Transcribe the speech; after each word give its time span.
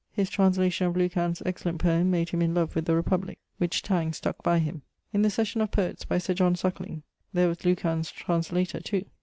His 0.11 0.31
translation 0.31 0.87
of 0.87 0.97
Lucan's 0.97 1.43
excellent 1.45 1.77
poeme 1.79 2.09
made 2.09 2.29
him 2.29 2.41
in 2.41 2.55
love 2.55 2.73
with 2.73 2.85
the 2.85 2.95
republique, 2.95 3.37
which 3.59 3.83
tang 3.83 4.13
stuck 4.13 4.41
by 4.41 4.57
him. 4.57 4.81
In 5.13 5.21
the 5.21 5.29
Session 5.29 5.61
of 5.61 5.69
Poets 5.69 6.05
by 6.05 6.17
Sir 6.17 6.33
John 6.33 6.55
Suckling: 6.55 7.03
'There 7.33 7.49
was 7.49 7.63
Lucan's 7.63 8.09
translator 8.09 8.79
too.' 8.79 9.05